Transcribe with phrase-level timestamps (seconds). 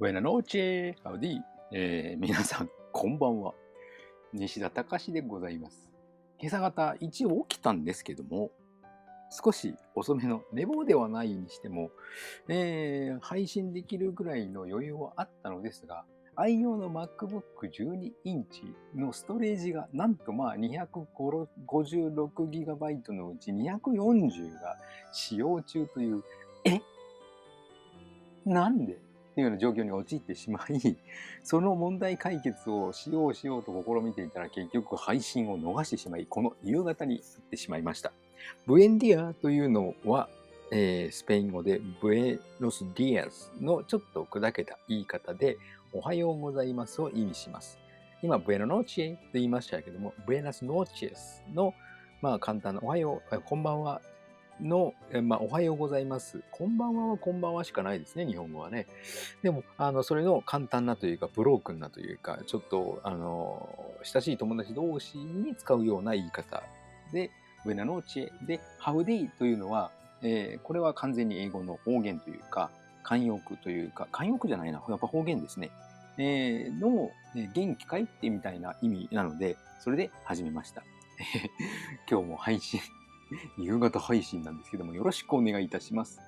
[0.00, 1.40] ブエナノーチェハウディ、
[1.72, 3.52] えー、皆さん、こんばんは。
[4.32, 5.90] 西田隆でございます。
[6.40, 8.50] 今朝方、一応起きたんですけども、
[9.30, 11.90] 少し遅めの寝坊ではないにしても、
[12.48, 24.78] えー、配信できるぐらいの余裕はあったのですが、愛用の MacBook 12インチのストレージがなんとまあ 256GB のうち240が
[25.12, 26.24] 使用中という、
[26.64, 26.80] え？
[28.46, 28.96] なんで
[29.40, 30.96] いうような状況に陥ってしまい、
[31.42, 38.12] その問題解決をしようしようと試みていたら結局配信を逃してしまい、この夕方になってしまいました。
[38.66, 40.28] Buen día というのは、
[40.72, 45.58] えー、スペイン語で Buenos días のちょっと砕けた言い方で、
[45.92, 47.78] おはようございますを意味します。
[48.22, 51.74] 今、 Bueno noche と言いましたけども、 Buenas noches の、
[52.20, 54.00] まあ簡単なおはよう、こんばんは
[54.62, 56.42] の、まあ、おはようございます。
[56.50, 58.86] こんばんははこんばんはしかないですね、日本語はね。
[59.42, 63.68] でも、あの、それの簡単なというか、ブロークンなというか、ちょっと、あの、
[64.02, 66.62] 親しい友達同士に使うような言い方
[67.12, 67.30] で、
[67.64, 69.90] ブエナノーチェで、ハウディというのは、
[70.22, 72.70] えー、これは完全に英語の方言というか、
[73.04, 75.70] 慣用句というか、慣用句じゃないな、やっぱ方言ですね。
[76.18, 77.10] えー、の、
[77.54, 80.82] 元気かいってみたいな意味なので、それで始めました。
[82.10, 82.80] 今日も配信、
[83.58, 86.20] 夕方配信なんですけども、よろしくお願いいたします。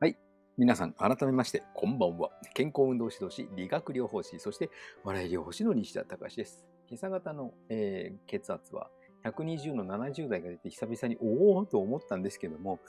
[0.00, 0.16] はい。
[0.56, 2.30] 皆さん、改めまして、こんばんは。
[2.54, 4.70] 健康運動指導士、理学療法士、そして
[5.04, 6.64] 笑い療法士の西田隆です。
[6.88, 8.90] 今朝方の、えー、血圧は
[9.24, 12.80] 120の70代が出て久々におおと思ったんですけども、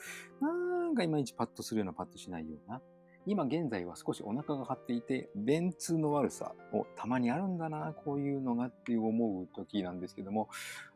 [0.42, 0.50] な
[0.90, 2.82] んかいまいちパッとするようなパッとしないような、
[3.26, 10.50] 今現在は少しお腹が張っていて、便通の悪さをたまにあるんだな、こういうのがっていう思う時なんですけども、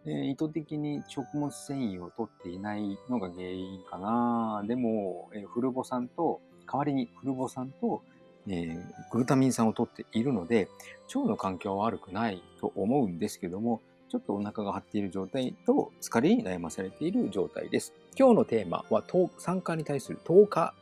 [0.05, 4.63] えー、意図的に食物繊維を取っていないのが原因かな。
[4.67, 8.01] でも、えー、フルボ酸と、代わりにフルボ酸と、
[8.49, 10.67] えー、グルタミン酸を取っているので、
[11.15, 17.93] 腸の環境は悪くないと思うんですけども、ちょっとお腹が張っている状態と疲れに悩まされている状態です。
[18.17, 19.03] 今日のテーマは
[19.37, 20.73] 酸化に対する10日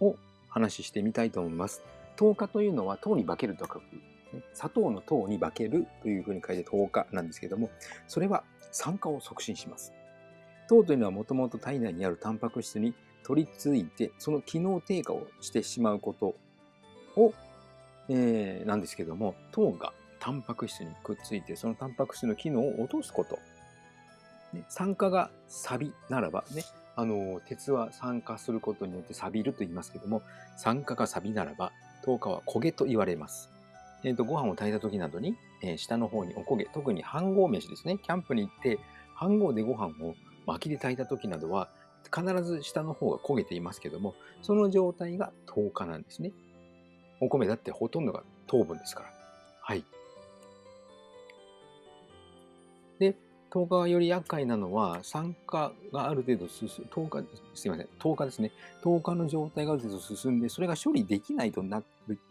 [0.00, 0.16] を
[0.48, 1.82] 話してみたいと思います。
[2.16, 3.82] 10日というのは糖に化けると書く。
[4.54, 7.70] 砂糖の糖に化けるというふうに書いて10日なんですけども、
[8.06, 9.92] それは酸化を促進します。
[10.68, 12.94] 糖というのはもともと体内にあるタンパク質に
[13.24, 16.36] 取り付いて、その機能低下をしてしまうこと
[17.16, 17.34] を、
[18.08, 23.38] えー、なんですけども、糖がタンパク質にくっついて、そのタンパク質の機能を落とすこと。
[24.52, 26.62] ね、酸化がサビならば、ね、
[27.00, 30.22] あの、鉄は酸化することによって錆びると言いますけども、
[30.56, 31.72] 酸化が錆びならば、
[32.04, 33.48] 糖化は焦げと言われます。
[34.04, 37.98] えっ、ー、と、ご飯を炊いた時などに、えー、下の方にお焦げ、特に飯盒飯ですね。
[37.98, 38.78] キャンプに行って、
[39.18, 40.14] 飯盒でご飯を
[40.46, 41.70] 薪で炊いた時などは、
[42.14, 46.32] 必ず下の方が焦げていますけども、その状態が糖化なんですね。
[47.20, 49.10] お米だってほとんどが糖分ですから。
[49.62, 49.84] はい。
[52.98, 53.16] で、
[53.50, 58.52] 10日より厄介なのは、酸化がある程度進む、10日、すいません、10日ですね。
[58.82, 61.82] 10日の状態がある程度進んで、それが処理できないとな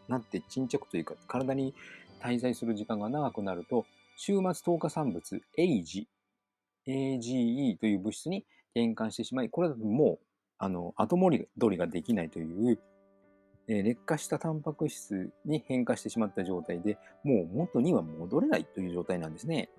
[0.08, 1.74] なって沈着というか、体に
[2.22, 3.86] 滞在する時間が長くなると、
[4.18, 6.08] 終末10日産物、AGE、
[6.88, 10.26] AGE という物質に変換してしまい、これだともう、
[10.58, 12.80] あの、後戻りができないという、
[13.68, 19.70] え、劣化したタンパク質に変化してしまった状態で、もう元には戻れないという状態なんですね。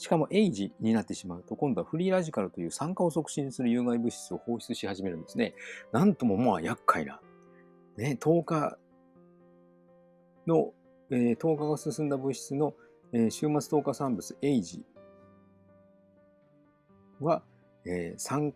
[0.00, 5.52] しかもエイジになってしまうと、今度はフリーラジカルという酸化を促進する有害物質を放出し始めるんですね。
[5.92, 7.20] なんともまあ厄介な。
[7.98, 8.78] ね、10日
[10.46, 10.72] の、
[11.10, 12.72] えー、10日が進んだ物質の、
[13.12, 14.86] えー、終末10日産物エイジ
[17.20, 17.42] は、
[17.84, 18.54] えー、酸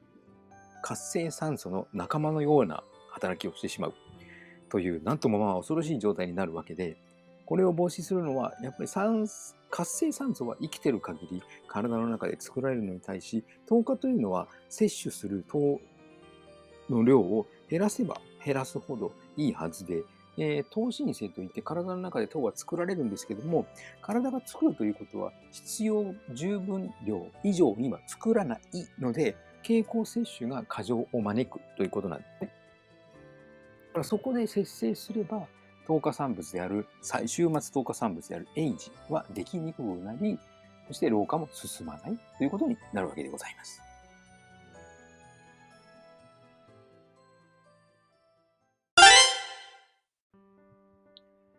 [0.81, 3.95] 活性酸素の仲間のような働きをしてしまう
[4.71, 6.97] という、なんともまあ恐ろしい状態になるわけで、
[7.45, 15.81] これを防止するのは、やっぱり酸素活性酸素は生きてる限り体の中で作られるのに対し、糖化というのは摂取する糖
[16.89, 20.05] の量を減らせば減らすほどいいはずで、
[20.39, 23.67] えー、糖新生といって体の中で糖は作られるんですけども、
[24.01, 28.61] 体が作るということは必要十分量以上には作らない
[29.01, 29.35] ので、
[29.65, 34.05] 経口摂取が過剰を招くということなんですね。
[34.05, 35.49] そこで節制すれば、
[35.87, 40.39] 糖化産物である、最終末糖化産物であるエイジはできにくくなり、
[40.89, 43.81] そして老化も進まないということになるわけでございます。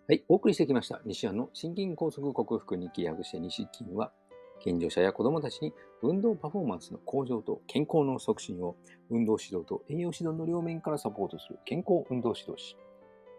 [0.08, 1.02] はい、お送りしてきました。
[1.04, 4.12] 西安の心筋梗塞克服日記略して西金は、
[4.60, 5.74] 健常者や子どもたちに
[6.04, 8.76] 運動パフォーマンスの向上と健康の促進を
[9.10, 12.78] 運動指導と栄養指導の両面からサポートする健康運動指導士。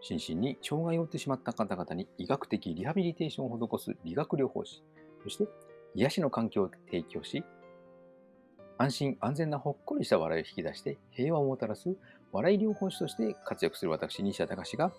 [0.01, 4.83] 心身に障害を負ってしまった方々に医学的リハビリテーションを施す理学療法士。
[5.23, 5.47] そして
[5.95, 7.43] 癒しの環境を提供し、
[8.77, 11.95] 安心安全なほっこりした笑いを引き出して平和をもたらす
[12.31, 14.91] 笑い療法士として活躍する私、西田隆が、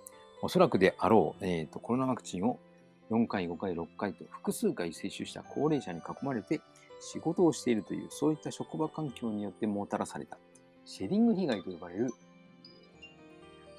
[0.43, 2.59] おそらくであろう、えーと、コロナワクチンを
[3.11, 6.61] 4回、5回、6回と複数回接種した高齢者に囲まれて
[7.01, 10.39] 仕事をしているという、そういった職場環境によってもたらされた、
[10.85, 12.11] シェディング被害と呼ばれる、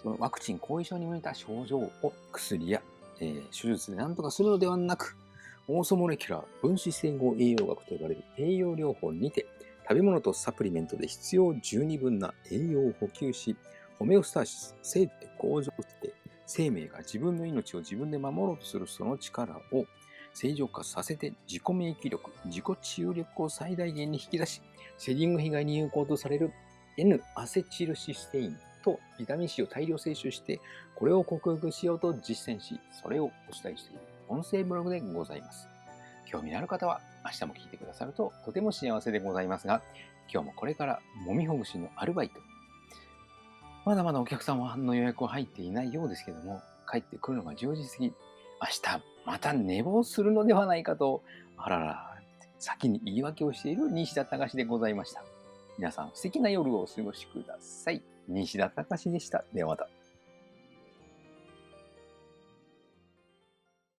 [0.01, 2.81] そのワクチン後遺症に向いた症状を薬や、
[3.19, 5.17] えー、手術で何とかするのではなく、
[5.67, 9.45] オーソモレキュラー分子整合栄養学と呼ばれる栄養療法にて、
[9.83, 13.55] 食べ物とサプリメントで必要十二分な栄養を補給し、
[13.97, 15.71] ホメオスターシス、生って向上し
[16.01, 16.13] て
[16.45, 19.85] 生命が自分の命を自分で守ろうとするその力を
[20.33, 24.61] 正常化させて自己免疫力、自己治癒力を最大限に引き出し、
[24.97, 26.53] セディング被害に有効とされる
[26.97, 30.59] N アセチルシステインとビタミン C を大量摂取して、
[30.95, 33.31] これを克服しようと実践し、それをお
[33.63, 35.67] 伝えしている音声ブログでございます。
[36.25, 39.81] 興味のある方は明日も聞いてくださるととても幸せでございますが、
[40.31, 42.39] 今日もこれからもみほぐしのアルバイト、
[43.85, 46.61] まだまだお客様の予約は入っていないようですけども、
[46.91, 48.13] 帰ってくるのが10時過ぎ、明
[48.83, 51.23] 日また寝坊するのではないかと、
[51.57, 52.15] あらら、
[52.59, 55.23] 先に言い訳をしている西田隆でございました。
[55.77, 58.03] 皆さん素敵な夜をお過ごしください。
[58.29, 59.43] 西田隆でした。
[59.53, 59.98] ではまた。